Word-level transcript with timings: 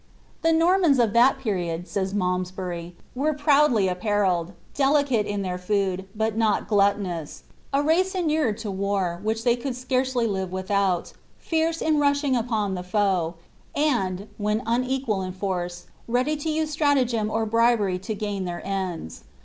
^ 0.39 0.41
The 0.41 0.51
Normans 0.51 0.97
of 0.97 1.13
that 1.13 1.37
period," 1.37 1.87
says 1.87 2.11
Malmsbury, 2.11 2.95
^ 2.97 3.03
were 3.13 3.33
proudly 3.35 3.87
ap 3.87 4.01
parelled, 4.01 4.53
delicate 4.73 5.27
in 5.27 5.43
their 5.43 5.59
food, 5.59 6.07
but 6.15 6.35
not 6.35 6.67
gluttonous; 6.67 7.43
a 7.71 7.83
race 7.83 8.15
inured 8.15 8.57
to 8.57 8.71
war, 8.71 9.19
which 9.21 9.43
diey 9.43 9.61
could 9.61 9.75
scarcely 9.75 10.25
live 10.25 10.51
without; 10.51 11.13
fierce 11.37 11.83
in 11.83 11.99
rushing 11.99 12.35
upon 12.35 12.73
the 12.73 12.81
foe, 12.81 13.35
and, 13.75 14.27
when 14.39 14.63
unequal 14.65 15.21
in 15.21 15.33
force, 15.33 15.85
ready 16.07 16.35
to 16.35 16.49
use 16.49 16.71
stratagem 16.71 17.29
or 17.29 17.45
bribery 17.45 17.99
to 17.99 18.15
gain 18.15 18.45
their 18.45 18.65
ends. 18.65 19.21